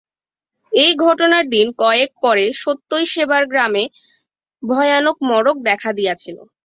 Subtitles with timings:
[0.71, 3.83] এই ঘটনার দিন কয়েক পরে সত্যই সেবার গ্রামে
[4.63, 6.37] ভয়ানক মড়ক দেখা দিয়াছিল।